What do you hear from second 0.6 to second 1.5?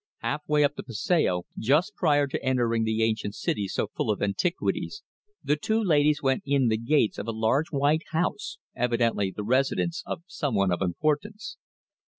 up the Passeo,